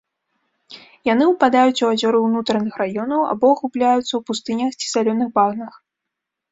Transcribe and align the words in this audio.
Яны 1.13 1.27
ўпадаюць 1.31 1.83
у 1.87 1.89
азёры 1.93 2.17
ўнутраных 2.23 2.73
раёнаў 2.83 3.21
або 3.35 3.47
губляюцца 3.61 4.09
ў 4.15 4.21
пустынях 4.33 4.69
ці 4.79 4.85
салёных 4.97 5.27
багнах. 5.39 5.73